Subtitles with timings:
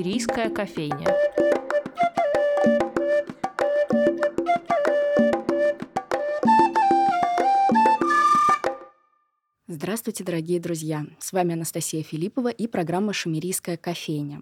[0.00, 1.14] Шумерийская кофейня.
[9.66, 11.04] Здравствуйте, дорогие друзья!
[11.18, 14.40] С вами Анастасия Филиппова и программа «Шумерийская кофейня».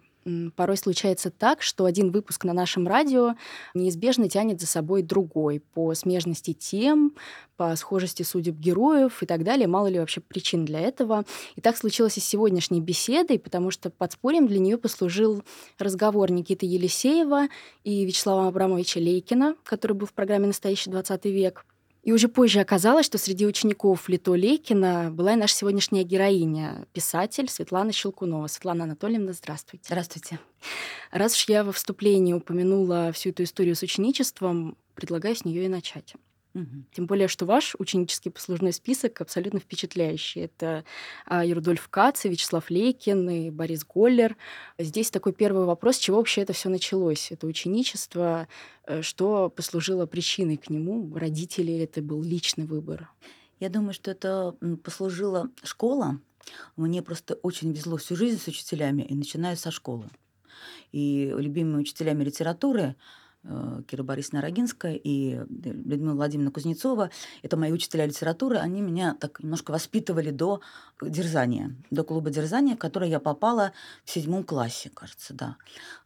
[0.57, 3.35] Порой случается так, что один выпуск на нашем радио
[3.75, 7.15] неизбежно тянет за собой другой по смежности тем,
[7.57, 9.67] по схожести судеб героев и так далее.
[9.67, 11.25] Мало ли вообще причин для этого.
[11.57, 15.43] И так случилось и с сегодняшней беседой, потому что подспорьем для нее послужил
[15.79, 17.49] разговор Никиты Елисеева
[17.85, 21.65] и Вячеслава Абрамовича Лейкина, который был в программе «Настоящий 20 век».
[22.03, 27.49] И уже позже оказалось, что среди учеников Лито Лейкина была и наша сегодняшняя героиня, писатель
[27.49, 28.47] Светлана Щелкунова.
[28.47, 29.85] Светлана Анатольевна, здравствуйте.
[29.87, 30.39] Здравствуйте.
[31.11, 35.69] Раз уж я во вступлении упомянула всю эту историю с ученичеством, предлагаю с нее и
[35.69, 36.15] начать.
[36.55, 40.43] Тем более, что ваш ученический послужной список абсолютно впечатляющий.
[40.43, 40.85] Это
[41.27, 44.37] а, и Рудольф Кац, и Вячеслав Лейкин, и Борис Голлер.
[44.79, 47.31] Здесь такой первый вопрос, с чего вообще это все началось?
[47.31, 48.49] Это ученичество,
[48.85, 51.15] э, что послужило причиной к нему?
[51.15, 53.11] Родители это был личный выбор?
[53.61, 56.21] Я думаю, что это послужила школа.
[56.77, 60.09] Мне просто очень везло всю жизнь с учителями, и начиная со школы.
[60.93, 62.97] И любимыми учителями литературы
[63.87, 67.11] Кира Борисовна Рогинская и э, Людмила Владимировна Кузнецова.
[67.43, 68.57] Это мои учителя литературы.
[68.57, 70.61] Они меня так немножко воспитывали до
[71.01, 73.73] дерзания, до клуба дерзания, в который я попала
[74.05, 75.57] в седьмом классе, кажется, да.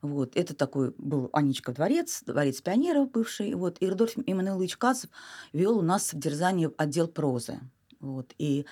[0.02, 0.36] Вот.
[0.36, 3.54] Это такой был Аничка дворец, дворец пионеров бывший.
[3.54, 3.78] Вот.
[3.80, 5.10] И Рудольф Иммануилович Кацев
[5.52, 7.60] вел у нас в дерзании отдел прозы.
[7.98, 8.34] Вот.
[8.38, 8.66] И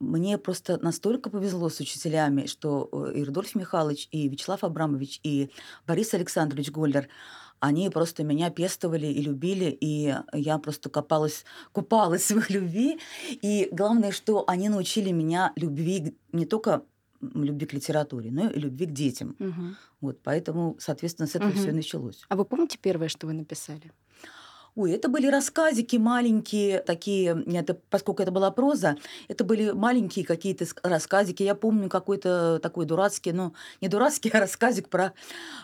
[0.00, 5.50] мне просто настолько повезло с учителями, что э, и Рудольф Михайлович, и Вячеслав Абрамович, и
[5.86, 7.08] Борис Александрович Голлер–
[7.64, 12.98] они просто меня пестовали и любили, и я просто копалась, купалась в их любви.
[13.30, 16.82] И главное, что они научили меня любви не только
[17.20, 19.34] любви к литературе, но и любви к детям.
[19.38, 19.62] Угу.
[20.02, 21.58] Вот, поэтому, соответственно, с этого угу.
[21.58, 22.22] все началось.
[22.28, 23.92] А вы помните первое, что вы написали?
[24.76, 28.96] Ой, это были рассказики маленькие такие, это, поскольку это была проза,
[29.28, 31.44] это были маленькие какие-то рассказики.
[31.44, 35.12] Я помню какой-то такой дурацкий, ну, не дурацкий, а рассказик про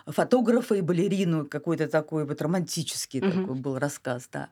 [0.07, 3.41] фотографа и балерину, какой-то такой вот романтический mm-hmm.
[3.41, 4.49] такой был рассказ, да.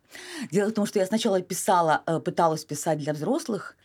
[0.51, 3.77] Дело в том, что я сначала писала, э, пыталась писать для взрослых,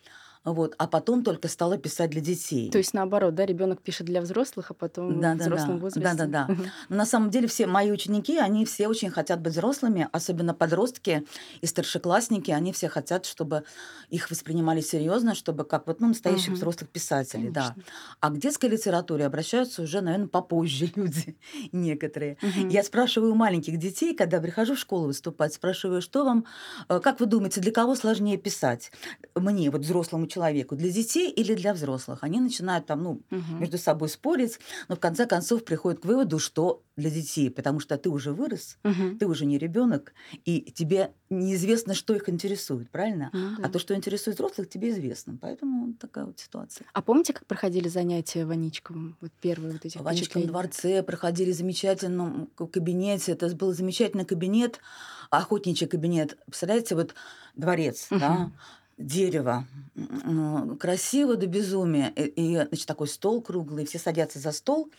[0.46, 2.70] вот, а потом только стала писать для детей.
[2.70, 5.82] То есть наоборот, да, ребенок пишет для взрослых, а потом да, в да, взрослом да.
[5.84, 6.18] возрасте.
[6.18, 6.56] Да, да, да.
[6.90, 11.26] Но на самом деле все мои ученики, они все очень хотят быть взрослыми, особенно подростки
[11.62, 13.64] и старшеклассники, они все хотят, чтобы
[14.10, 16.56] их воспринимали серьезно, чтобы как вот ну, настоящих угу.
[16.56, 17.76] взрослых писателей, Конечно.
[17.78, 17.84] да.
[18.20, 21.38] А к детской литературе обращаются уже, наверное, попозже люди
[21.72, 22.38] некоторые.
[22.42, 22.70] Угу.
[22.70, 26.46] Я спрашиваю у маленьких детей, когда прихожу в школу выступать, спрашиваю, что вам,
[26.90, 28.92] э, как вы думаете, для кого сложнее писать?
[29.36, 32.20] Мне, вот взрослому человеку, для детей или для взрослых.
[32.24, 33.56] Они начинают там, ну, угу.
[33.60, 37.98] между собой спорить, но в конце концов приходят к выводу, что для детей, потому что
[37.98, 39.18] ты уже вырос, угу.
[39.20, 40.14] ты уже не ребенок,
[40.46, 43.30] и тебе неизвестно, что их интересует, правильно?
[43.34, 43.64] Ну, да.
[43.68, 45.38] А то, что интересует взрослых, тебе известно.
[45.42, 46.86] Поэтому такая вот ситуация.
[46.94, 48.54] А помните, как проходили занятия в?
[49.22, 53.32] Вот первые вот эти В Аничковом дворце проходили в замечательном кабинете.
[53.32, 54.80] Это был замечательный кабинет,
[55.32, 56.38] охотничий кабинет.
[56.46, 57.16] Представляете, вот
[57.56, 58.20] дворец, угу.
[58.20, 58.52] да?
[58.98, 59.66] Дерево,
[60.80, 62.10] красиво до безумия.
[62.16, 64.90] И, и, значит, такой стол круглый, все садятся за стол,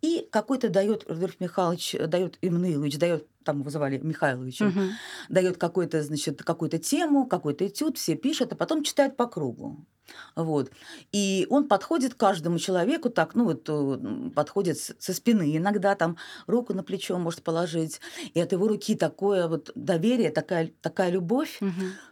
[0.00, 4.80] и какой-то дает Рудольф Михайлович, дает Имнилович, дает там вызывали Михайловича, угу.
[5.28, 9.86] дает какой-то, значит, какую-то тему, какой-то этюд, все пишут, а потом читают по кругу.
[10.34, 10.70] Вот.
[11.12, 16.16] И он подходит к каждому человеку так, ну вот э, подходит со спины, иногда там
[16.46, 18.00] руку на плечо может положить,
[18.34, 21.70] и от его руки такое вот доверие, такая, такая любовь, угу.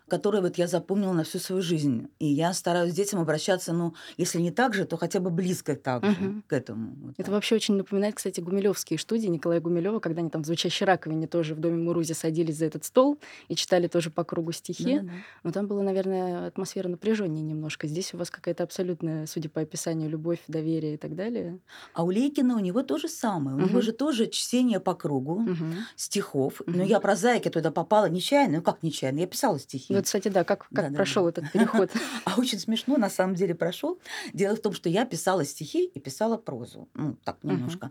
[0.09, 2.09] которую вот я запомнила на всю свою жизнь.
[2.19, 6.05] И я стараюсь детям обращаться, ну, если не так же, то хотя бы близко так
[6.05, 6.43] же, угу.
[6.47, 6.95] к этому.
[7.01, 7.35] Вот Это так.
[7.35, 11.55] вообще очень напоминает, кстати, гумилевские студии Николая Гумилева, когда они там в звучащей раковине тоже
[11.55, 14.99] в доме Мурузи садились за этот стол и читали тоже по кругу стихи.
[14.99, 15.13] Да, да, да.
[15.45, 17.87] Но там было, наверное, атмосфера напряжения немножко.
[17.87, 21.59] Здесь у вас какая-то абсолютная, судя по описанию, любовь, доверие и так далее.
[21.95, 23.57] А у Лейкина у него то же самое.
[23.57, 23.69] У угу.
[23.69, 25.67] него же тоже чтение по кругу угу.
[25.97, 26.61] стихов.
[26.61, 26.71] Угу.
[26.71, 28.59] Но я про зайки туда попала нечаянно.
[28.59, 29.21] Ну как нечаянно?
[29.21, 29.95] Я писала стихи.
[29.95, 31.91] Ну, кстати, да, как, как да, прошел да, этот переход?
[32.25, 33.99] А очень смешно на самом деле прошел.
[34.33, 36.89] Дело в том, что я писала стихи и писала прозу.
[36.95, 37.91] Ну, так немножко.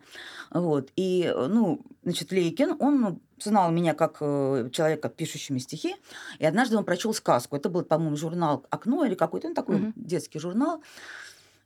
[0.51, 0.91] Вот.
[0.95, 5.95] И, ну, значит, Лейкин, он ну, знал меня как э, человека, пишущими стихи,
[6.39, 7.55] и однажды он прочел сказку.
[7.55, 9.93] Это был, по-моему, журнал «Окно» или какой-то, ну, такой mm-hmm.
[9.95, 10.81] детский журнал.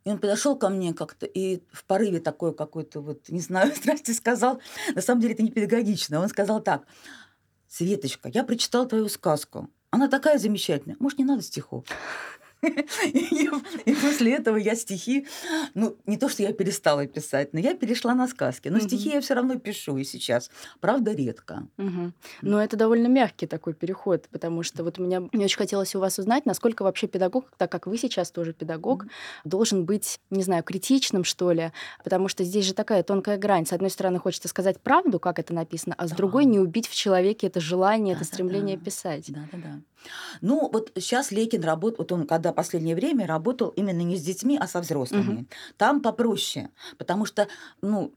[0.05, 4.11] И он подошел ко мне как-то и в порыве такой какой-то вот, не знаю, страсти
[4.11, 4.59] сказал.
[4.93, 6.19] На самом деле это не педагогично.
[6.19, 6.85] Он сказал так.
[7.67, 9.69] Светочка, я прочитал твою сказку.
[9.89, 10.97] Она такая замечательная.
[10.99, 11.85] Может, не надо стихов?
[13.13, 15.27] И, после этого я стихи,
[15.73, 18.69] ну, не то, что я перестала писать, но я перешла на сказки.
[18.69, 20.49] Но стихи я все равно пишу и сейчас.
[20.79, 21.67] Правда, редко.
[22.41, 26.19] Но это довольно мягкий такой переход, потому что вот меня мне очень хотелось у вас
[26.19, 29.05] узнать, насколько вообще педагог, так как вы сейчас тоже педагог,
[29.43, 31.71] должен быть, не знаю, критичным, что ли,
[32.03, 33.65] потому что здесь же такая тонкая грань.
[33.65, 36.17] С одной стороны, хочется сказать правду, как это написано, а с Да.
[36.17, 39.25] другой не убить в человеке это желание, это стремление писать.
[39.31, 39.81] Да-да-да.
[40.41, 44.57] Ну, вот сейчас Лекин работает, вот он когда последнее время работал именно не с детьми,
[44.59, 45.47] а со взрослыми.
[45.77, 47.47] Там попроще, потому что,
[47.81, 48.13] ну,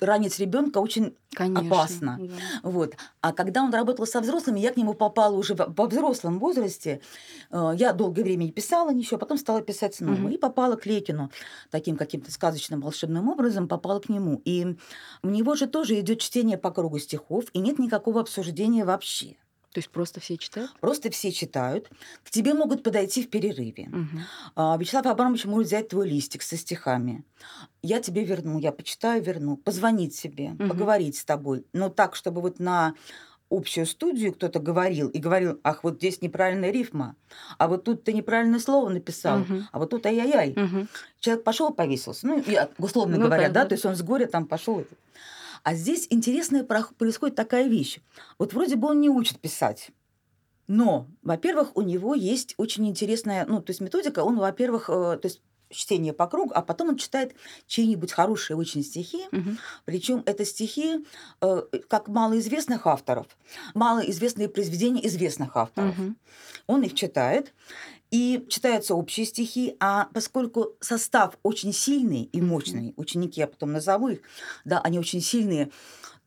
[0.00, 1.66] ранить ребенка очень Конечно.
[1.66, 2.18] опасно.
[2.20, 2.34] да.
[2.62, 2.94] Вот.
[3.20, 7.00] А когда он работал со взрослыми, я к нему попала уже во взрослом возрасте.
[7.50, 10.12] Э, Я долгое время не писала ничего, а потом стала писать снова.
[10.12, 10.28] Мгм.
[10.30, 11.30] И попала к Лекину
[11.70, 14.40] таким каким-то сказочным волшебным образом, попала к нему.
[14.44, 14.76] И
[15.22, 19.36] у него же тоже идет чтение по кругу стихов, и нет никакого обсуждения вообще.
[19.72, 20.72] То есть просто все читают?
[20.80, 21.90] Просто все читают.
[22.24, 23.90] К тебе могут подойти в перерыве.
[24.56, 27.24] А, Вячеслав Абрамович может взять твой листик со стихами.
[27.82, 29.56] Я тебе верну, я почитаю, верну.
[29.58, 30.68] Позвонить себе, Мгм.
[30.70, 31.64] поговорить с тобой.
[31.74, 32.94] Но так, чтобы вот на
[33.50, 37.16] общую студию кто-то говорил и говорил, ах, вот здесь неправильная рифма,
[37.56, 39.68] а вот тут ты неправильное слово написал, Мгм.
[39.72, 40.52] а вот тут ай-яй-яй.
[40.56, 40.88] Мгм.
[41.20, 42.26] Человек пошел повесился.
[42.26, 43.68] Ну, я, условно Ну говоря, да, да.
[43.68, 44.84] то есть он с горя там пошел.
[45.68, 47.98] А здесь интересная происходит такая вещь.
[48.38, 49.90] Вот вроде бы он не учит писать.
[50.66, 55.20] Но, во-первых, у него есть очень интересная, ну, то есть методика, он, во-первых, э, то
[55.24, 57.34] есть чтение по кругу, а потом он читает
[57.66, 59.58] чьи-нибудь хорошие очень стихи, Мгм.
[59.84, 61.04] причем это стихи
[61.42, 63.26] э, как малоизвестных авторов,
[63.74, 65.98] малоизвестные произведения известных авторов.
[65.98, 66.16] Мгм.
[66.66, 67.52] Он их читает,
[68.10, 74.08] и читаются общие стихи, а поскольку состав очень сильный и мощный, ученики, я потом назову
[74.08, 74.20] их,
[74.64, 75.70] да, они очень сильные,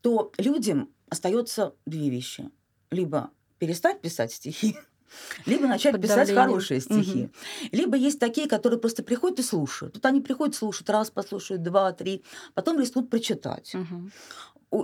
[0.02, 2.50] то людям остается две вещи.
[2.92, 4.76] Либо перестать писать стихи,
[5.46, 7.30] либо начать писать хорошие стихи.
[7.72, 9.94] Либо есть такие, которые просто приходят и слушают.
[9.94, 12.24] Тут они приходят, слушают, раз послушают, два, три,
[12.54, 14.12] потом рискнут прочитать Мгм.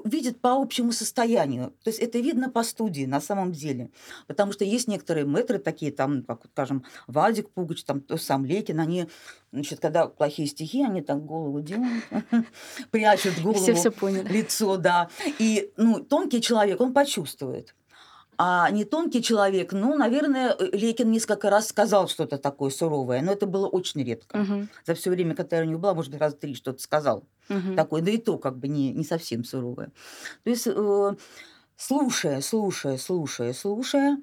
[0.05, 1.73] Видят по общему состоянию.
[1.83, 3.89] То есть это видно по студии на самом деле.
[4.27, 8.79] Потому что есть некоторые мэтры такие, там, как, скажем, Вадик Пугач, там, то сам Лекин,
[8.79, 9.07] они,
[9.51, 12.03] значит, когда плохие стихи, они так голову делают,
[12.91, 14.27] прячут голову, Все все поняли.
[14.27, 15.09] лицо, да.
[15.39, 17.73] И, ну, тонкий человек, он почувствует.
[18.37, 23.47] А не тонкий человек, ну, наверное, Лекин несколько раз сказал что-то такое суровое, но это
[23.47, 24.37] было очень редко.
[24.37, 24.69] Мгм.
[24.85, 27.75] За все время, которое я у него была, может быть, раз три что-то сказал Мгм.
[27.75, 29.91] такой, да и то как бы не, не совсем суровое.
[30.43, 31.15] То есть, э,
[31.75, 34.17] слушая, слушая, слушая, слушая,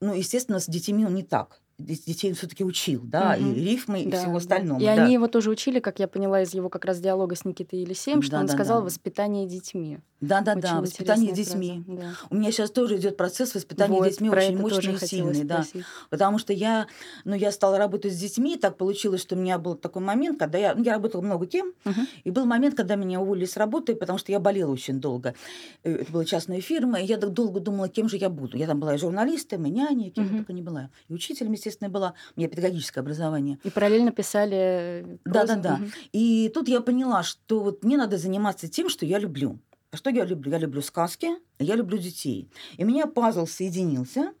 [0.00, 1.60] ну, естественно, с детьми он не так.
[1.78, 3.52] Дет- Детей все-таки учил, да, Мгм.
[3.52, 4.38] и рифмы, и Да, всего да.
[4.38, 4.80] остального.
[4.80, 4.92] И да.
[5.04, 8.22] они его тоже учили, как я поняла из его как раз диалога с Никитой Елисеем,
[8.22, 8.64] что он Да-да-да.
[8.64, 9.98] сказал «воспитание детьми».
[10.22, 11.84] Да, да, Очень да, воспитание детьми.
[11.86, 12.14] да.
[12.30, 15.62] У меня сейчас тоже идет процесс воспитания Вот, детьми очень мощный и сильный, да.
[15.64, 15.84] спросить.
[16.08, 16.86] Потому что я,
[17.26, 20.56] ну, я стала работать с детьми, так получилось, что у меня был такой момент, когда
[20.56, 22.06] я, ну, я работала много кем, Мгм.
[22.24, 25.34] и был момент, когда меня уволили с работы, потому что я болела очень долго.
[25.82, 28.56] Э, Это была частная фирма, и я так долго думала, кем же я буду.
[28.56, 30.32] Я там была и журналистом, и няней, кем Мгм.
[30.32, 30.88] я только не была.
[31.08, 32.14] И учителем, естественно, была.
[32.36, 33.58] У меня педагогическое образование.
[33.64, 35.16] И параллельно писали э.
[35.24, 35.76] Да-да-да.
[35.76, 35.92] Мгм.
[36.12, 39.58] И тут я поняла, что вот мне надо заниматься тем, что я люблю.
[39.90, 40.50] А что я люблю?
[40.52, 41.28] Я люблю сказки,
[41.58, 42.50] я люблю детей.
[42.76, 44.32] И у меня пазл соединился,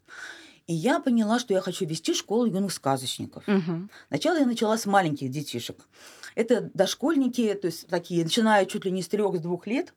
[0.66, 3.46] и я поняла, что я хочу вести школу юных сказочников.
[3.46, 3.90] Мгм.
[4.08, 5.88] Сначала я начала с маленьких детишек.
[6.34, 9.94] Это дошкольники, то есть такие, начиная чуть ли не с трех, с двух лет.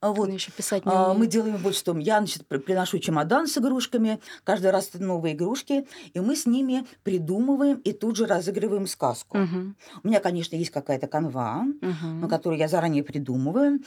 [0.00, 0.28] А Вот.
[0.28, 1.96] Еще писать не А, Мы делаем вот что.
[1.98, 6.86] Я, значит, при- приношу чемодан с игрушками, каждый раз новые игрушки, и мы с ними
[7.02, 9.38] придумываем и тут же разыгрываем сказку.
[9.38, 9.76] Мгм.
[10.02, 11.64] У меня, конечно, есть какая-то канва,
[12.02, 13.80] ну, которую я заранее придумываю.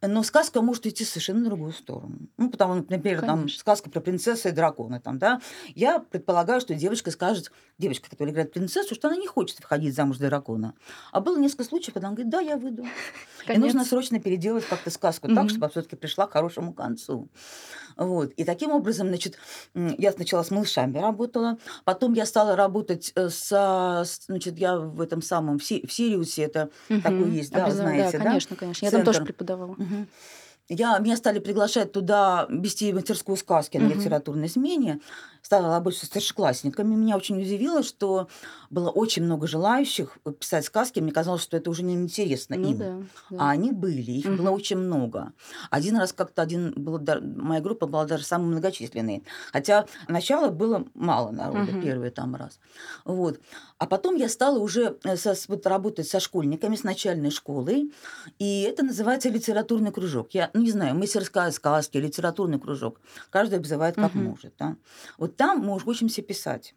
[0.00, 2.18] Но сказка может идти совершенно в другую сторону.
[2.36, 5.00] Ну, потому, например, там сказка про принцессу и дракона.
[5.00, 5.40] Там, да?
[5.74, 10.18] Я предполагаю, что девочка скажет, девочка, которая играет принцессу, что она не хочет выходить замуж
[10.18, 10.74] за дракона.
[11.10, 12.84] А было несколько случаев, когда она говорит, да, я выйду.
[13.48, 13.72] И Конец.
[13.72, 15.48] нужно срочно переделать как-то сказку так, Мгм.
[15.48, 17.28] чтобы все-таки пришла к хорошему концу.
[17.96, 18.30] Вот.
[18.32, 19.38] И таким образом, значит,
[19.74, 25.22] я сначала с малышами работала, потом я стала работать э, со, значит, я в этом
[25.22, 27.02] самом, в, Си- в Сириусе, это Мгм.
[27.02, 28.24] такой есть, да, Обяза- знаете, да?
[28.24, 28.84] конечно, конечно.
[28.84, 29.74] Я там тоже преподавала.
[29.78, 30.06] Мгм.
[30.68, 33.98] Я, меня стали приглашать туда вести мастерскую сказки на Мгм.
[33.98, 35.00] литературной смене.
[35.40, 36.94] Стала работать со старшеклассниками.
[36.94, 38.28] Меня очень удивило, что
[38.68, 41.00] было очень много желающих писать сказки.
[41.00, 42.78] Мне казалось, что это уже неинтересно Ну им.
[42.78, 42.96] да.
[43.30, 43.50] А да.
[43.50, 44.36] они были, их Мгм.
[44.36, 45.32] было очень много.
[45.70, 49.24] Один раз как-то один был, моя группа была даже самой многочисленной.
[49.52, 51.80] Хотя начало было мало народа, Мгм.
[51.80, 52.58] первый там раз.
[53.06, 53.40] Вот.
[53.78, 57.92] А потом я стала уже э, со- вот работать со школьниками, с начальной школой.
[58.38, 60.30] И это называется литературный кружок.
[60.32, 63.00] Я ну, не знаю, мастерская сказки, литературный кружок.
[63.30, 64.24] Каждый обзывает как Мгм.
[64.24, 64.54] может.
[64.58, 64.76] Да?
[65.16, 66.74] Вот там мы уже учимся писать.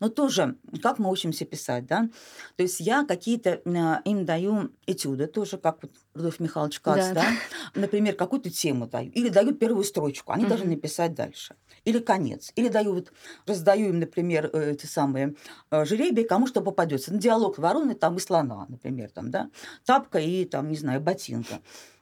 [0.00, 2.08] Но тоже, как мы учимся писать, да?
[2.56, 7.14] То есть я какие-то э, им даю этюды, тоже как вот Рудольф Михайлович Кац, да.
[7.14, 7.26] да?
[7.74, 9.10] Например, какую-то тему даю.
[9.12, 10.50] Или даю первую строчку, они угу.
[10.50, 11.56] должны написать дальше.
[11.84, 12.52] Или конец.
[12.56, 13.12] Или даю вот,
[13.46, 15.34] раздаю им, например, э, эти самые
[15.70, 17.12] э, жеребия, кому что попадется.
[17.12, 19.50] На диалог вороны там и слона, например, там, да?
[19.84, 21.60] Тапка и там, не знаю, ботинка.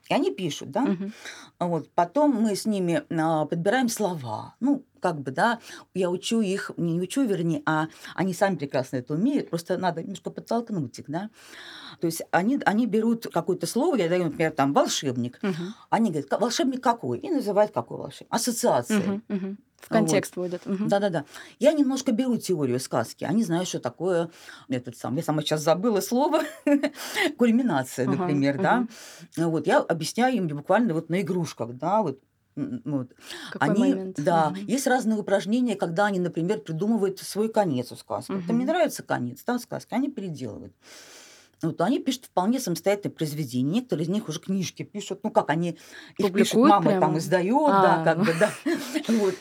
[0.09, 0.83] И они пишут, да.
[0.83, 1.11] Угу.
[1.61, 1.91] Вот.
[1.95, 4.55] Потом мы с ними а, подбираем слова.
[4.61, 5.59] Ну, как бы, да,
[5.95, 10.31] я учу их, не учу, вернее, а они сами прекрасно это умеют, просто надо немножко
[10.31, 11.29] подтолкнуть их, да.
[12.01, 15.39] То есть они, они берут какое-то слово, я даю, например, там, волшебник.
[15.43, 15.53] Угу.
[15.91, 17.19] Они говорят, волшебник какой?
[17.19, 18.33] И называют какой волшебник.
[18.33, 18.99] Ассоциация.
[18.99, 19.57] Угу, угу.
[19.77, 20.43] В контекст вот.
[20.43, 20.67] вводят.
[20.67, 20.89] Угу.
[20.89, 21.25] Да-да-да.
[21.59, 23.25] Я немножко беру теорию сказки.
[23.25, 24.31] Они знают, что такое
[24.69, 25.17] этот сам.
[25.17, 26.43] Я сама сейчас забыла слово
[27.39, 28.87] кульминация, например, угу, да.
[29.37, 29.51] Угу.
[29.51, 32.21] Вот я объясняю им буквально вот на игрушках, да, вот
[32.57, 33.13] вот.
[33.51, 34.17] Какой они, момент?
[34.23, 34.57] Да, угу.
[34.57, 38.33] есть разные упражнения, когда они, например, придумывают свой конец у сказки.
[38.33, 38.41] Угу.
[38.41, 40.75] Это мне нравится конец, да, сказки, они переделывают
[41.63, 43.71] вот они пишут вполне самостоятельные произведения.
[43.71, 45.21] Некоторые из них уже книжки пишут.
[45.23, 45.79] Ну, как они
[46.19, 47.01] их пишут, мама прямо?
[47.01, 48.51] там издает, да, как бы, да.
[49.09, 49.35] Вот.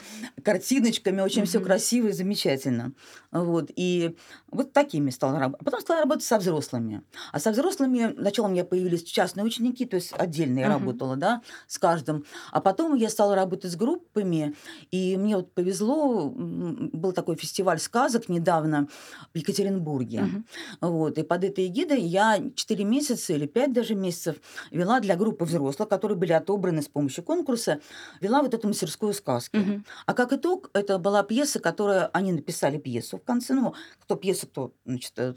[0.43, 2.93] Картиночками, очень все красиво и замечательно.
[3.31, 3.71] Вот.
[3.75, 4.15] И
[4.51, 5.65] вот такими стала работать.
[5.65, 7.01] Потом стала работать со взрослыми.
[7.31, 11.41] А со взрослыми сначала у меня появились частные ученики, то есть отдельно я работала, да,
[11.67, 12.25] с каждым.
[12.51, 14.55] А потом я стала работать с группами,
[14.91, 18.87] и мне вот повезло, был такой фестиваль сказок недавно
[19.33, 20.43] в Екатеринбурге.
[20.81, 21.17] Вот.
[21.17, 24.35] И под этой эгидой я 4 месяца или 5 даже месяцев
[24.69, 27.79] вела для группы взрослых, которые были отобраны с помощью конкурса,
[28.19, 29.57] вела вот эту мастерскую сказки.
[29.57, 29.83] Угу.
[30.05, 33.53] А как итог, это была пьеса, которую они написали пьесу в конце.
[33.53, 35.33] Ну, кто пьесу, кто значит, э,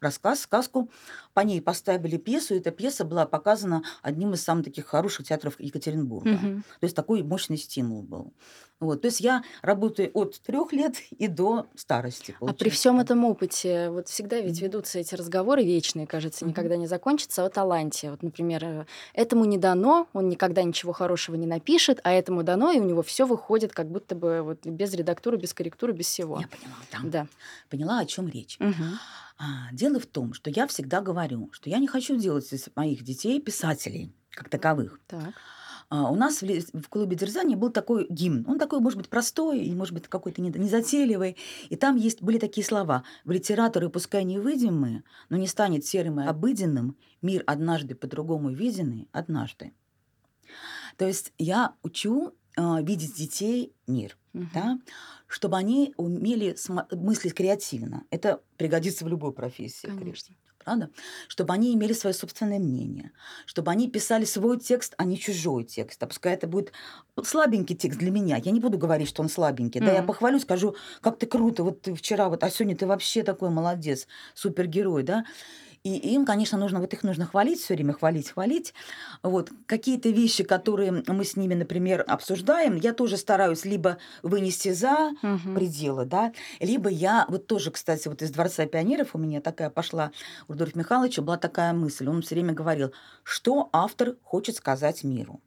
[0.00, 0.90] рассказ, сказку.
[1.34, 5.54] По ней поставили пьесу, и эта пьеса была показана одним из самых таких хороших театров
[5.58, 6.34] Екатеринбурга.
[6.34, 6.62] Угу.
[6.80, 8.32] То есть такой мощный стимул был.
[8.78, 12.36] Вот, то есть я работаю от трех лет и до старости.
[12.38, 12.54] Получается.
[12.54, 16.48] А при всем этом опыте, вот всегда ведь ведутся эти разговоры вечные, кажется, mm-hmm.
[16.48, 18.10] никогда не закончатся о таланте.
[18.10, 22.70] Вот, например, э, этому не дано, он никогда ничего хорошего не напишет, а этому дано,
[22.70, 26.38] и у него все выходит как будто бы вот без редактуры, без корректуры, без всего.
[26.38, 26.98] Я поняла, да.
[27.22, 27.26] да.
[27.70, 28.58] Поняла, о чем речь.
[28.60, 28.84] Угу.
[29.38, 33.02] А, дело в том, что я всегда говорю, что я не хочу делать из моих
[33.04, 35.00] детей писателей как таковых.
[35.06, 35.32] Так.
[35.88, 38.44] А, у нас в, клубе Дерзания был такой гимн.
[38.48, 41.36] Он такой, может быть, простой, и, может быть, какой-то незатейливый.
[41.68, 43.04] И там есть, были такие слова.
[43.24, 48.50] «В литераторы пускай не выйдем мы, но не станет серым и обыденным мир однажды по-другому
[48.50, 49.72] виденный однажды».
[50.96, 54.46] То есть я учу э, видеть детей мир, угу.
[54.54, 54.78] да,
[55.26, 56.56] чтобы они умели
[56.92, 58.04] мыслить креативно.
[58.10, 59.86] Это пригодится в любой профессии.
[59.86, 60.34] Конечно
[60.66, 60.90] правда?
[61.28, 63.12] Чтобы они имели свое собственное мнение,
[63.46, 66.02] чтобы они писали свой текст, а не чужой текст.
[66.02, 66.72] А пускай это будет
[67.22, 68.36] слабенький текст для меня.
[68.36, 69.80] Я не буду говорить, что он слабенький.
[69.80, 69.86] Mm-hmm.
[69.86, 73.22] Да, я похвалю, скажу, как ты круто, вот ты вчера, вот, а сегодня ты вообще
[73.22, 75.24] такой молодец, супергерой, да.
[75.86, 78.74] И им, конечно, нужно, вот их нужно хвалить все время, хвалить, хвалить.
[79.22, 85.12] Вот какие-то вещи, которые мы с ними, например, обсуждаем, я тоже стараюсь либо вынести за
[85.22, 85.54] угу.
[85.54, 90.10] пределы, да, либо я, вот тоже, кстати, вот из Дворца пионеров у меня такая пошла,
[90.48, 92.90] у Рудольфа Михайловича была такая мысль, он все время говорил,
[93.22, 95.40] что автор хочет сказать миру.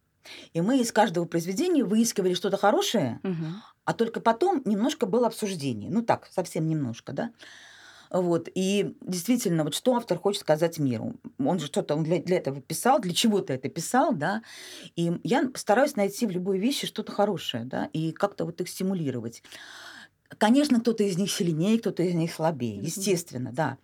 [0.54, 3.46] И мы из каждого произведения выискивали что-то хорошее, угу.
[3.84, 5.92] а только потом немножко было обсуждение.
[5.92, 7.32] Ну так, совсем немножко, да.
[8.10, 8.50] Вот.
[8.56, 11.16] И действительно, вот что автор хочет сказать миру?
[11.38, 14.42] Он же что-то он для, для этого писал, для чего-то это писал, да.
[14.96, 19.44] И я стараюсь найти в любой вещи что-то хорошее, да, и как-то вот их стимулировать.
[20.38, 23.78] Конечно, кто-то из них сильнее, кто-то из них слабее, естественно, да.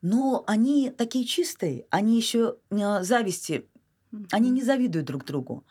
[0.00, 3.66] Но они такие чистые, они еще зависти,
[4.30, 5.64] они не завидуют друг другу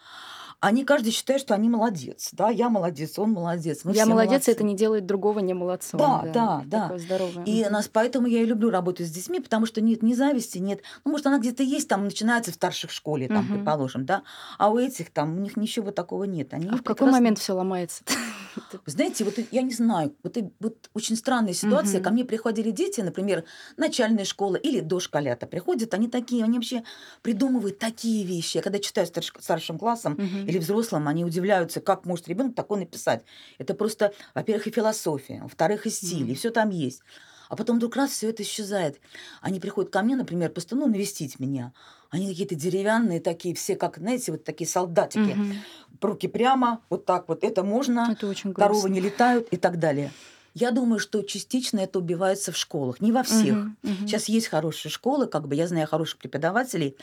[0.60, 2.30] они каждый считает, что они молодец.
[2.32, 3.82] Да, я молодец, он молодец.
[3.84, 4.52] Мы я молодец, молодцы.
[4.52, 6.00] это не делает другого не молодцом.
[6.00, 6.98] Да, да, да.
[6.98, 7.44] да.
[7.46, 10.82] И нас, поэтому я и люблю работать с детьми, потому что нет ни зависти, нет.
[11.06, 13.54] Ну, может, она где-то есть, там начинается в старших школе, там, угу.
[13.54, 14.24] предположим, да.
[14.58, 16.54] А у этих там у них ничего такого нет.
[16.56, 18.04] Они а в какой момент все ломается?
[18.88, 22.00] Знаете, вот я не знаю, вот, вот очень странная ситуация.
[22.00, 22.04] Угу.
[22.04, 23.44] Ко мне приходили дети, например,
[23.78, 26.84] начальной школы или дошколята приходят, они такие, они вообще
[27.22, 28.58] придумывают такие вещи.
[28.58, 32.80] Я когда читаю старш, старшим классом, угу или взрослым, они удивляются, как может ребенок такое
[32.80, 33.24] написать.
[33.58, 36.32] Это просто, во-первых, и философия, во-вторых, и стиль, mm.
[36.32, 37.02] и все там есть.
[37.50, 39.00] А потом вдруг раз все это исчезает.
[39.42, 41.74] Они приходят ко мне, например, просто ну, навестить меня.
[42.10, 45.32] Они какие-то деревянные такие, все как, знаете, вот такие солдатики.
[45.32, 46.10] Угу.
[46.10, 47.44] Руки прямо, вот так вот.
[47.44, 48.10] Это можно.
[48.12, 50.12] Это очень Коровы не летают и так далее.
[50.54, 53.56] Я думаю, что частично это убивается в школах, не во всех.
[53.56, 54.08] Мгм, мгм.
[54.08, 56.98] Сейчас есть хорошие школы, как бы я знаю хороших преподавателей.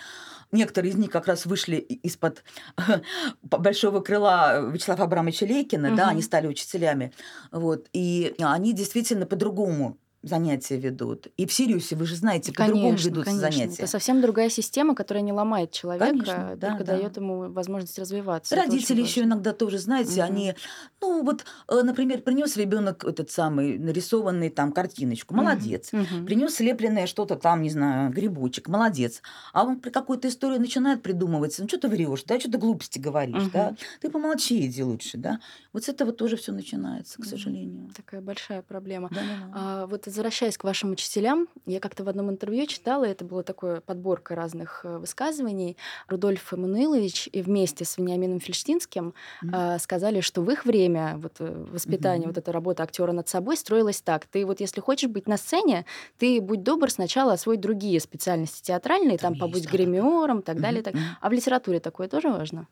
[0.55, 2.45] Некоторые из них как раз вышли из-под
[3.43, 6.11] большого крыла Вячеслава Абрамовича Лейкина, да, Мгм.
[6.13, 7.13] они стали учителями.
[7.51, 11.29] Вот, и они действительно по-другому занятия ведут.
[11.37, 13.51] И в Сириусе, вы же знаете, по-другому ведутся конечно.
[13.51, 13.75] занятия.
[13.83, 16.97] Это совсем другая система, которая не ломает человека, Конечно, да, только да.
[16.97, 18.57] дает ему возможность развиваться.
[18.57, 19.33] Родители еще важно.
[19.35, 20.33] иногда тоже, знаете, Мгм.
[20.33, 20.55] они,
[21.01, 25.91] ну вот, э, например, принес ребенок этот самый нарисованный там картиночку, молодец.
[25.93, 26.27] мгм.
[26.27, 29.23] Принес слепленное что-то там, не знаю, грибочек, молодец.
[29.53, 32.99] А он при какой-то истории начинает придумывать, ну что ты врешь, да, что ты глупости
[32.99, 33.77] говоришь, да, Мгм.
[34.01, 35.41] ты помолчи, иди лучше, да.
[35.73, 37.91] Вот с этого тоже все начинается, к сожалению.
[37.95, 39.09] Такая большая проблема.
[39.11, 39.51] Да-да-да.
[39.55, 43.81] А, вот возвращаясь к вашим учителям, я как-то в одном интервью читала, это была такая
[43.81, 45.77] подборка разных э, высказываний.
[46.09, 49.65] Рудольф Эммануилович и вместе с Вениамином Фельштинским Мгм.
[49.73, 52.29] а, сказали, что в их время вот, э, воспитание, Мгм.
[52.29, 54.27] вот эта работа актера над собой строилась так.
[54.27, 55.85] Ты вот если хочешь быть на сцене,
[56.17, 60.61] ты будь добр сначала освоить другие специальности театральные, Там там побудь гримером и так Мгм,
[60.61, 60.83] далее.
[60.85, 60.95] так.
[60.95, 61.17] мгм.
[61.21, 62.69] А в литературе такое тоже важно?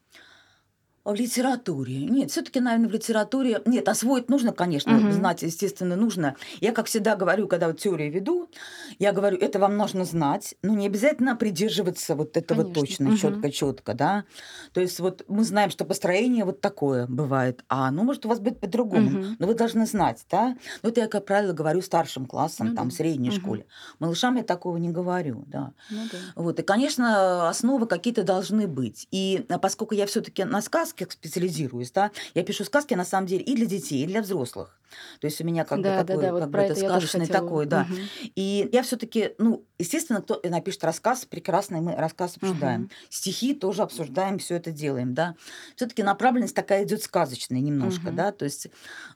[1.04, 2.04] В литературе.
[2.04, 3.60] Нет, все-таки, наверное, в литературе.
[3.66, 5.12] Нет, освоить нужно, конечно, Мгм.
[5.12, 6.36] знать, естественно, нужно.
[6.60, 8.48] Я, как всегда, говорю, когда вот теорию веду,
[9.00, 12.82] я говорю, это вам нужно знать, но не обязательно придерживаться вот этого Конечно.
[12.82, 13.16] точно, Мгм.
[13.16, 14.24] четко, четко, да.
[14.72, 18.38] То есть вот мы знаем, что построение вот такое бывает, а оно может у вас
[18.38, 19.36] быть по-другому, Мгм.
[19.40, 20.56] но вы должны знать, да.
[20.84, 22.94] Но это я, как правило, говорю старшим классам, Ну там, да.
[22.94, 23.40] средней Мгм.
[23.40, 23.66] школе.
[23.98, 25.72] Малышам я такого не говорю, да.
[25.90, 26.18] Ну да.
[26.36, 29.08] Вот, и, конечно, основы какие-то должны быть.
[29.10, 30.60] И а, поскольку я все-таки на
[30.92, 34.78] сказках специализируюсь, да, я пишу сказки на самом деле и для детей, и для взрослых.
[35.20, 37.26] То есть у меня как да, бы такой, да, да, вот как бы это сказочный
[37.26, 37.40] хотела.
[37.40, 37.86] такой, да.
[37.88, 37.98] Мгм.
[38.36, 42.82] И я все-таки, ну, естественно, кто напишет рассказ, прекрасный мы рассказ обсуждаем.
[42.82, 42.90] Мгм.
[43.10, 45.34] Стихи тоже обсуждаем, все это делаем, да.
[45.76, 48.16] Все-таки направленность такая идет сказочная немножко, Мгм.
[48.16, 48.32] да.
[48.32, 48.68] То есть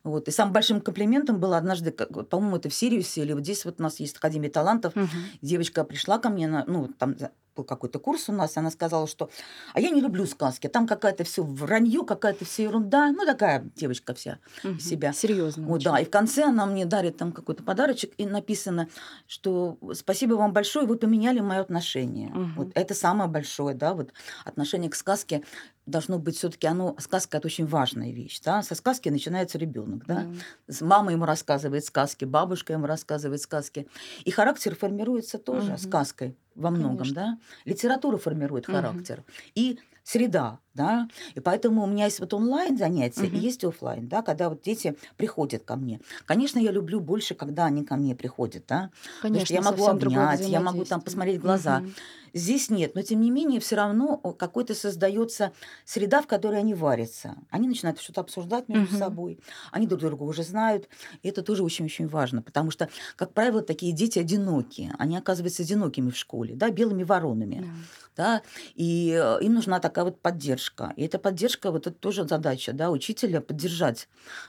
[0.05, 0.29] вот.
[0.29, 3.83] И самым большим комплиментом было однажды, по-моему, это в Сириусе или вот здесь вот у
[3.83, 5.09] нас есть Академия талантов, Мгм.
[5.43, 7.17] девочка пришла ко мне, на, ну, там
[7.57, 9.31] был какой-то курс у нас, и она сказала, что
[9.73, 13.11] «а я не люблю сказки, там какая-то все вранье, какая-то все ерунда».
[13.13, 15.15] Ну, такая девочка вся из себя.
[15.15, 15.67] Серьезно.
[15.67, 18.89] Вот, да, и в конце она мне дарит там какой-то подарочек, и написано,
[19.27, 22.31] что спасибо вам большое, вы поменяли мое отношение.
[22.31, 22.55] Мгм.
[22.57, 24.13] Вот это самое большое, да, вот
[24.47, 25.43] отношение к сказке
[25.87, 28.63] должно быть все-таки оно сказка это очень важная вещь, да.
[28.63, 30.27] Со сказки начинается ребенок, да.
[30.69, 33.87] С- Мама ему рассказывает сказки, бабушка ему рассказывает сказки,
[34.25, 35.79] и характер формируется тоже Мгм.
[35.79, 37.15] сказкой во многом, Конечно.
[37.15, 37.39] да.
[37.65, 41.09] Литература формирует характер и среда, да.
[41.35, 43.39] И поэтому у меня есть вот онлайн занятия и Мгм.
[43.41, 46.01] есть оффлайн, да, когда вот дети приходят ко мне.
[46.27, 48.91] Конечно, я люблю больше, когда они ко мне приходят, да.
[49.21, 51.81] Потому Конечно, что я могу обнять, я могу там посмотреть глаза.
[51.81, 51.95] Мгм.
[52.37, 55.53] Здесь нет, но тем не менее все равно какой-то создается
[55.87, 57.37] среда, в которой они варятся.
[57.51, 58.91] Они начинают что-то обсуждать между Мгм.
[58.91, 59.41] собой,
[59.73, 60.89] они друг друга уже знают,
[61.23, 66.11] и это тоже очень-очень важно, потому что, как правило, такие дети одинокие, они оказываются одинокими
[66.11, 67.89] в школе, да, белыми воронами, Да.
[68.17, 68.43] Да,
[68.75, 70.93] и э, им нужна такая вот поддержка.
[70.97, 74.09] И эта поддержка, вот это тоже задача, да, учителя поддержать.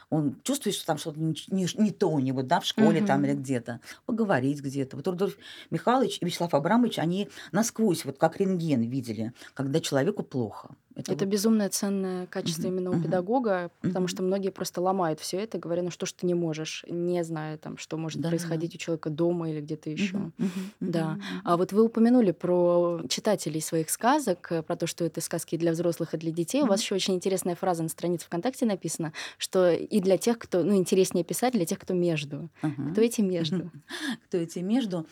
[0.10, 3.20] Он чувствует, что там что-то не, не- не то у него, да, в школе там
[3.22, 3.30] Мгм.
[3.30, 4.96] или где-то, поговорить где-то.
[4.98, 5.38] Вот Рудольф
[5.70, 10.70] Михайлович и Вячеслав Абрамович, они насквозь, вот как рентген видели, когда человеку плохо.
[10.98, 13.04] Это вот- безумное ценное качество Мгм, именно у мгм.
[13.04, 14.08] педагога, потому Мгм.
[14.08, 17.58] что многие просто ломают все это, говоря, ну что ж ты не можешь, не зная
[17.58, 18.38] там, что может Да-да-да.
[18.38, 20.18] происходить у человека дома или где-то еще.
[20.18, 21.20] Мгм, мгм, Да.
[21.44, 25.58] А вот вы упомянули про читателей своих сказок, э, про то, что это сказки и
[25.58, 26.64] для взрослых, и для детей.
[26.64, 30.64] У вас еще очень интересная фраза на странице ВКонтакте написана, что и для тех, кто,
[30.64, 32.50] ну, интереснее писать, для тех, кто между.
[32.62, 32.92] Ага.
[32.92, 33.58] Кто эти между?
[33.58, 33.84] Мгм.
[34.28, 35.06] Кто эти между?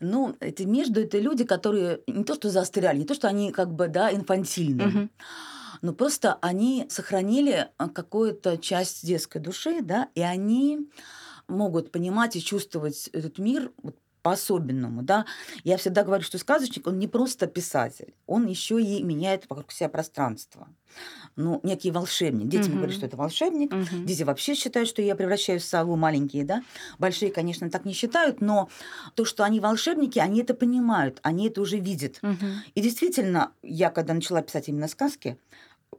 [0.00, 3.72] Ну, эти между это люди, которые не то что застряли, не то что они как
[3.72, 5.10] бы да инфантильные, Мгм.
[5.82, 10.90] Но просто они сохранили а, какую-то часть детской души, да, и они
[11.48, 13.72] могут понимать и чувствовать этот мир
[14.22, 15.26] по-особенному, да.
[15.64, 19.88] Я всегда говорю, что сказочник, он не просто писатель, он еще и меняет вокруг себя
[19.88, 20.68] пространство.
[21.36, 22.48] Ну, некий волшебник.
[22.48, 22.78] Детям Мгм.
[22.78, 24.04] говорят, что это волшебник, Мгм.
[24.06, 26.62] Дети вообще считают, что я превращаюсь в сову маленькие, да?
[26.98, 28.68] Большие, конечно, так не считают, но
[29.14, 32.18] то, что они волшебники, они это понимают, они это уже видят.
[32.22, 32.64] Мгм.
[32.74, 35.38] И действительно, я когда начала писать именно сказки,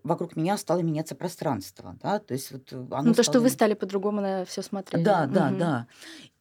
[0.04, 3.50] вокруг меня стало меняться пространство, да, то есть вот э, оно Ну, то, что вы
[3.50, 5.04] стали по-другому на все смотреть.
[5.04, 5.88] Да, да, да.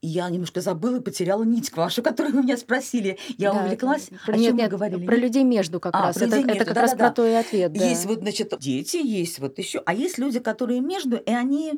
[0.01, 3.19] И я немножко забыла и потеряла нить вашу, которую вы меня спросили.
[3.39, 4.09] Я Да, увлеклась.
[4.25, 5.07] Про, О нет, чем мы нет, говорили?
[5.07, 6.17] про людей между как А, раз.
[6.17, 7.09] про Это, людей это между, как раз да-да-да.
[7.11, 7.73] про то и ответ.
[7.73, 7.85] Да.
[7.85, 11.75] Есть вот, значит, дети, есть вот еще, а есть люди, которые между, и они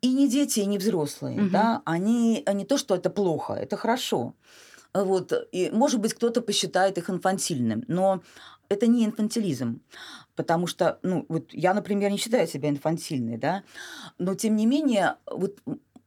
[0.00, 1.50] и не дети, и не взрослые, Мгм.
[1.50, 4.34] да, они не то, что это плохо, это хорошо.
[4.94, 8.22] Вот, и, может быть, кто-то посчитает их инфантильным, но
[8.68, 9.80] это не инфантилизм,
[10.36, 13.64] потому что, ну, вот я, например, не считаю себя инфантильной, да,
[14.18, 15.58] но тем не менее, вот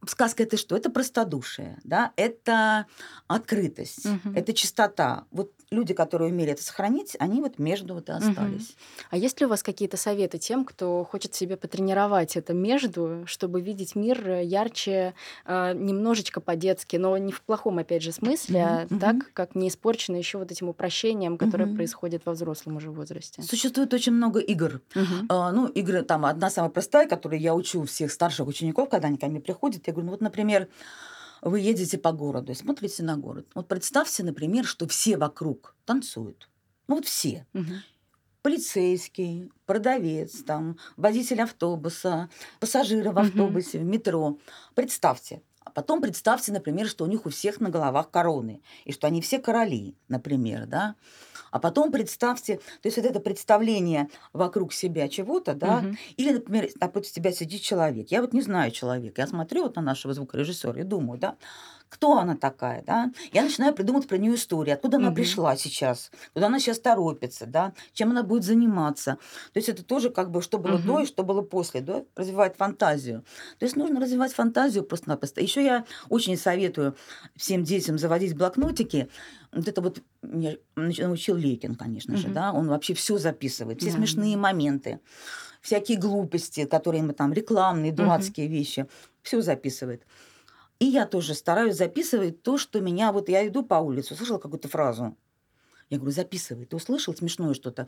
[0.08, 0.76] сказка это что?
[0.76, 2.88] Это простодушие, да, это
[3.28, 4.36] открытость, Мгм.
[4.36, 5.26] это чистота.
[5.32, 8.76] Вот люди, которые умели это сохранить, они вот между вот и остались.
[9.10, 13.62] А есть ли у вас какие-то советы тем, кто хочет себе потренировать это между, чтобы
[13.62, 15.14] видеть мир э, ярче,
[15.46, 19.70] э, немножечко по-детски, но не в плохом, опять же, смысле, а Мгм, так, как не
[19.70, 21.76] испорчено еще вот этим упрощением, которое Мгм.
[21.76, 23.42] происходит во взрослом уже возрасте?
[23.42, 24.82] Существует очень много игр.
[24.96, 25.28] Мгм.
[25.30, 29.18] А, Ну, игры там одна самая простая, которую я учу всех старших учеников, когда они
[29.18, 29.84] ко мне приходят.
[29.92, 30.70] Я говорю, ну вот, например,
[31.42, 33.46] вы едете по городу и смотрите на город.
[33.54, 36.50] Вот представьте, например, что все вокруг танцуют.
[36.88, 37.46] Ну вот все.
[37.52, 37.82] Мгм.
[38.42, 42.30] Полицейский, продавец, там, водитель автобуса,
[42.62, 44.40] пассажиры в автобусе, в метро.
[44.76, 45.44] Представьте.
[45.64, 49.22] А потом представьте, например, что у них у всех на головах короны, и что они
[49.22, 50.96] все короли, например, да.
[51.52, 55.98] А потом представьте, то есть вот это представление вокруг себя чего-то, да, Мгм.
[56.18, 58.12] или, например, напротив тебя сидит человек.
[58.12, 59.22] Я вот не знаю человека.
[59.22, 61.38] Я смотрю вот на нашего звукорежиссера и думаю, да,
[61.92, 63.12] кто она такая, да?
[63.34, 65.16] Я начинаю придумывать про нее историю, откуда она Мгм.
[65.16, 69.18] пришла сейчас, куда она сейчас торопится, да, чем она будет заниматься.
[69.54, 70.88] То есть это тоже как бы, что было Мгм.
[70.88, 73.26] до и что было после, да, развивает фантазию.
[73.60, 75.42] То есть нужно развивать фантазию просто-напросто.
[75.42, 76.96] Еще я очень советую
[77.36, 79.10] всем детям заводить блокнотики.
[79.52, 82.34] Вот это вот меня научил Лекин, конечно же, Мгм.
[82.34, 83.98] да, он вообще все записывает, все Да.
[83.98, 85.02] смешные моменты,
[85.62, 88.88] всякие глупости, которые мы там, рекламные, дурацкие вещи,
[89.24, 90.04] все записывает.
[90.82, 93.12] И я тоже стараюсь записывать то, что меня...
[93.14, 95.16] Вот я иду по улице, услышала какую-то фразу.
[95.90, 96.66] Я говорю, записывай.
[96.66, 97.88] Ты услышал смешное что-то?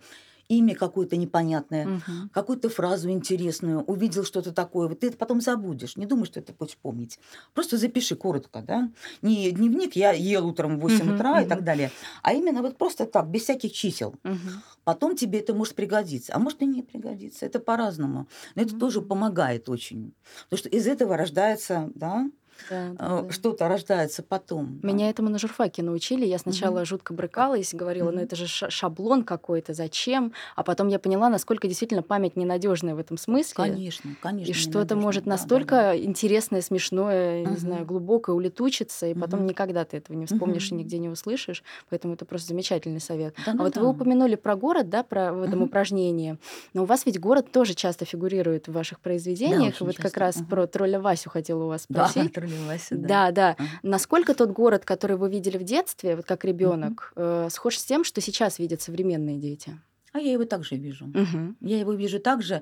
[0.49, 2.29] Имя какое-то непонятное, Мгм.
[2.33, 4.89] какую-то фразу интересную, увидел что-то такое.
[4.89, 5.97] Вот ты это потом забудешь.
[5.97, 7.19] Не думай, что ты будешь помнить.
[7.55, 8.91] Просто запиши коротко, да?
[9.23, 11.47] Не дневник, я ел утром в 8 Мгм, утра и мгм.
[11.47, 11.93] так далее.
[12.23, 14.15] А именно вот просто так, без всяких чисел.
[14.23, 14.63] Мгм.
[14.83, 17.45] Потом тебе это может пригодиться, а может и не пригодиться.
[17.45, 18.27] Это по-разному.
[18.55, 19.07] Но это тоже Мгм.
[19.07, 20.13] помогает очень.
[20.49, 22.29] Потому что из этого рождается, да,
[22.69, 23.31] Да, да, э, да.
[23.31, 24.79] что-то рождается потом.
[24.81, 24.87] да.
[24.87, 26.25] Меня этому на журфаке научили.
[26.25, 26.85] Я сначала Мгм.
[26.85, 28.23] жутко брыкалась, говорила, ну Мгм.
[28.25, 30.33] это же ша- шаблон какой-то, зачем?
[30.55, 33.55] А потом я поняла, насколько действительно память ненадежная в этом смысле.
[33.55, 34.49] Конечно, конечно.
[34.51, 35.01] И что-то ненадёжно.
[35.01, 35.97] может Да, да, настолько да.
[35.97, 37.57] интересное, смешное, не Мгм.
[37.57, 39.49] знаю, глубокое улетучиться, и потом Мгм.
[39.49, 40.83] никогда ты этого не вспомнишь и Мгм.
[40.83, 41.63] нигде не услышишь.
[41.89, 43.33] Поэтому это просто замечательный совет.
[43.37, 43.63] А Да-да-да.
[43.63, 45.67] вот вы упомянули про город, да, про в этом Мгм.
[45.67, 46.37] упражнении.
[46.73, 49.73] Но у вас ведь город тоже часто фигурирует в ваших произведениях.
[49.75, 50.19] очень вот как часто.
[50.19, 50.45] раз Мгм.
[50.47, 52.03] про тролля Васю хотела у вас Да,
[52.47, 52.89] спросить.
[52.89, 53.31] троллилась, да.
[53.31, 53.49] Да.
[53.57, 53.69] Ага.
[53.83, 58.03] Насколько тот город, который вы видели в детстве, вот как ребенок, э, схож с тем,
[58.03, 59.79] что сейчас видят современные дети?
[60.13, 61.05] А я его также вижу.
[61.07, 61.57] Мгм.
[61.59, 62.61] Я его вижу так же,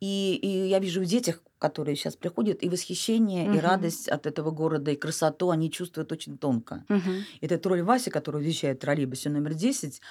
[0.00, 3.60] и, и я вижу в детях, которые сейчас приходят, и восхищение, и Мгм.
[3.60, 6.84] радость от этого города, и красоту они чувствуют очень тонко.
[6.90, 7.24] Мгм.
[7.40, 10.02] Этот тролль Вася, который уезжает в троллейбусе номер 10,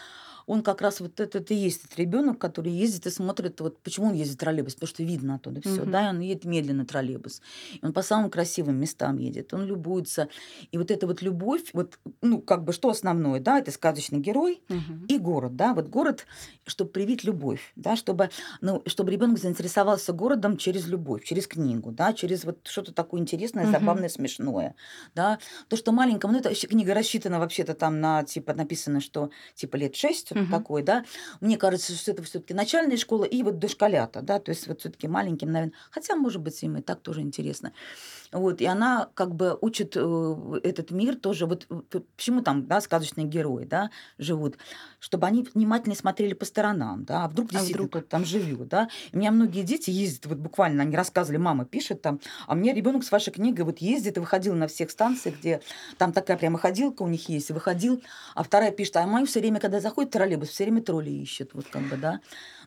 [0.50, 4.08] он как раз вот этот и есть этот ребенок, который ездит и смотрит, вот почему
[4.08, 5.86] он ездит в троллейбус, потому что видно оттуда все, Мгм.
[5.86, 7.42] да, и он едет медленно троллейбус,
[7.82, 10.30] и он по самым красивым местам едет, он любуется,
[10.72, 14.64] и вот эта вот любовь, вот, ну, как бы, что основное, да, это сказочный герой,
[14.70, 15.10] Мгм.
[15.10, 16.28] и город, да, вот город,
[16.68, 18.30] чтобы привить любовь, да, чтобы,
[18.62, 23.66] ну, чтобы ребенок заинтересовался городом через любовь, через книгу, да, через вот что-то такое интересное,
[23.66, 23.68] Мгм.
[23.68, 24.76] забавное, смешное,
[25.16, 29.78] да, то, что маленькому, ну, это книга рассчитана вообще-то там на, типа, написано, что, типа,
[29.78, 30.50] лет шесть, Мгм.
[30.50, 31.06] такой, да,
[31.42, 34.80] мне кажется, что это все таки начальная школа и вот дошколята, да, то есть вот
[34.82, 37.74] все таки маленьким, наверное, хотя, может быть, им и так тоже интересно.
[38.32, 42.82] Вот, и она как бы учит э, этот мир тоже, вот п- почему там, да,
[42.82, 44.58] сказочные герои, да, живут,
[45.00, 47.92] чтобы они внимательно смотрели по сторонам, да, а вдруг А действительно вдруг?
[47.92, 48.90] кто-то там живет, да.
[49.12, 52.74] И у меня многие дети ездят, вот буквально они рассказывали, мама пишет там, а мне
[52.74, 55.62] ребенок с вашей книгой вот ездит и выходил на всех станциях, где
[55.98, 58.02] там такая прямо ходилка у них есть, и выходил,
[58.36, 61.68] а вторая пишет, а мой все время, когда заходит троллейбус, все время тролли ищет, вот
[61.68, 62.20] как бы, да.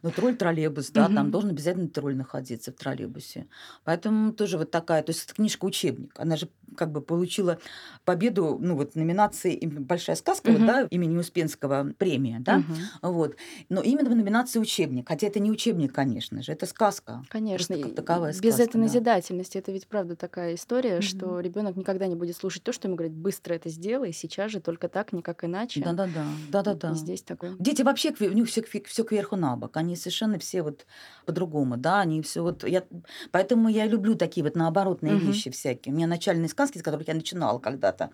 [0.03, 1.31] Ну, тролль троллейбус, да, там Мгм.
[1.31, 3.47] должен обязательно тролль находиться в троллейбусе.
[3.85, 6.13] Поэтому тоже вот такая, то есть это книжка-учебник.
[6.19, 7.59] Она же как бы получила
[8.05, 12.63] победу, ну вот номинации «Большая сказка», вот, да, имени Успенского премия, да,
[13.03, 13.37] вот.
[13.69, 17.23] Но именно в номинации учебник, хотя это не учебник, конечно же, это сказка.
[17.29, 18.79] Конечно, как таковая без сказка, этой да.
[18.81, 21.03] назидательности это ведь правда такая история, Мгм.
[21.03, 24.61] что ребенок никогда не будет слушать то, что ему говорят, быстро это сделай, сейчас же
[24.61, 25.83] только так, никак иначе.
[25.83, 26.95] Да-да-да, да-да-да.
[26.95, 27.51] Здесь такой.
[27.59, 29.77] Дети вообще, у них все, все кверху на бок.
[29.77, 30.87] Они совершенно все вот
[31.27, 32.65] по-другому, да, они все вот...
[32.65, 32.85] Я,
[33.31, 35.27] поэтому я люблю такие вот наоборотные Мгм.
[35.27, 35.93] вещи всякие.
[35.93, 38.11] У меня начальные сказки, с которых я начинала когда-то,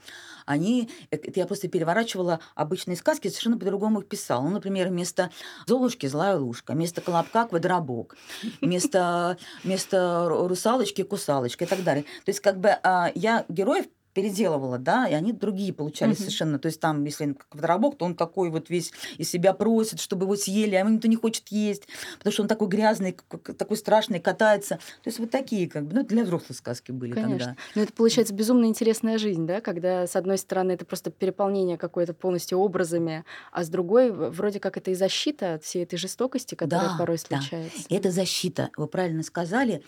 [0.47, 0.91] они...
[1.11, 4.43] Это я просто переворачивала обычные сказки, совершенно по-другому их писала.
[4.43, 5.31] Ну, например, вместо
[5.67, 8.17] Золушки злая лужка, вместо Колобка квадробок,
[8.61, 12.05] вместо, вместо ру- русалочки кусалочка и так далее.
[12.25, 16.25] То есть как бы а, я героев переделывала, да, и они другие получались Мгм.
[16.25, 16.59] совершенно.
[16.59, 20.37] То есть там, если квадробок, то он такой вот весь из себя просит, чтобы его
[20.37, 21.85] съели, а никто не хочет есть,
[22.19, 23.17] потому что он такой грязный,
[23.59, 24.77] такой страшный, катается.
[24.77, 27.39] То есть вот такие, как бы, ну, для взрослых сказки были Конечно.
[27.39, 27.57] тогда.
[27.75, 32.15] Но это получается безумно интересная жизнь, да, когда с одной стороны это просто переполнение какое-то
[32.15, 36.91] полностью образами, а с другой вроде как это и защита от всей этой жестокости, которая
[36.91, 37.41] Да, порой да.
[37.41, 37.79] случается.
[37.89, 39.83] И Это защита, вы правильно сказали,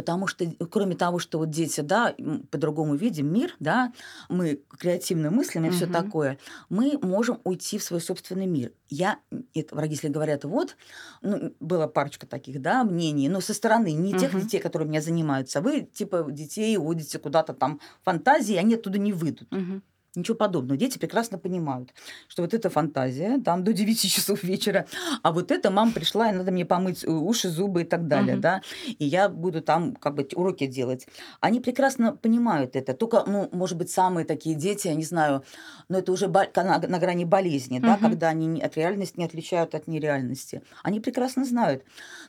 [0.00, 2.14] потому что э, кроме того, что вот дети, да,
[2.50, 3.92] по-другому видим мир, да,
[4.30, 5.92] мы креативно мыслим и все Мгм.
[5.92, 6.38] такое,
[6.70, 8.72] мы можем уйти в свой собственный мир.
[8.88, 9.18] Я,
[9.54, 10.76] это родители говорят, вот,
[11.20, 14.40] ну, была парочка таких, да, мнений, но со стороны не тех Мгм.
[14.40, 19.50] детей, которые меня занимаются, вы, типа, детей водите куда-то там фантазии, они оттуда не выйдут.
[19.50, 19.82] Мгм.
[20.16, 20.76] Ничего подобного.
[20.76, 21.94] Дети прекрасно понимают,
[22.26, 24.86] что вот это фантазия, там до 9 часов вечера,
[25.22, 28.32] а вот это мама пришла, и надо мне помыть э, уши, зубы и так далее,
[28.34, 28.40] Мгм.
[28.42, 31.06] да, и я буду там как бы уроки делать.
[31.40, 32.92] Они прекрасно понимают это.
[32.94, 35.44] Только, ну, может быть, самые такие дети, я не знаю,
[35.88, 38.02] но это уже на, на грани болезни, да, Мгм.
[38.10, 40.62] когда они от реальности не отличают от нереальности.
[40.82, 41.84] Они прекрасно знают,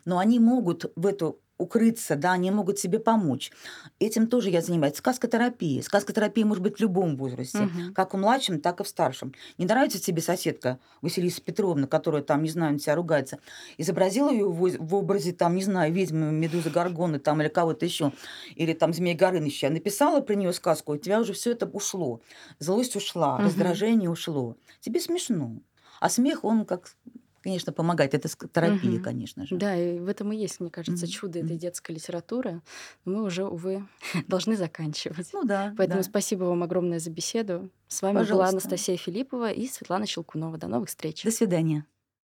[0.05, 3.51] но они могут в эту укрыться, да, они могут себе помочь.
[3.99, 4.95] Этим тоже я занимаюсь.
[4.97, 5.81] Сказкотерапия.
[5.81, 7.93] Сказкотерапия может быть в любом возрасте, Мгм.
[7.93, 9.33] как в младшем, так и в старшем.
[9.57, 13.39] Не нравится тебе соседка Василиса Петровна, которая там, не знаю, на тебя ругается,
[13.77, 18.11] изобразила ее в, образе, там, не знаю, ведьмы, медузы Гаргоны там, или кого-то еще,
[18.55, 22.21] или там Змея Горыныча, написала про нее сказку, у тебя уже все это ушло.
[22.59, 23.45] Злость ушла, Мгм.
[23.45, 24.55] раздражение ушло.
[24.79, 25.57] Тебе смешно.
[25.99, 26.95] А смех, он как,
[27.41, 28.13] конечно, помогает.
[28.13, 29.03] Это терапия, Мгм.
[29.03, 29.55] конечно же.
[29.57, 31.11] Да, и в этом и есть, мне кажется, Мгм.
[31.13, 32.61] чудо этой детской литературы.
[33.05, 33.87] Но мы уже, увы,
[34.27, 35.29] должны заканчивать.
[35.33, 35.73] Ну да.
[35.77, 36.03] Поэтому да.
[36.09, 37.69] спасибо вам огромное за беседу.
[37.87, 38.49] С вами была Пожалуйста.
[38.51, 40.57] Анастасия Филиппова и Светлана Щелкунова.
[40.57, 41.23] До новых встреч.
[41.23, 41.85] До свидания.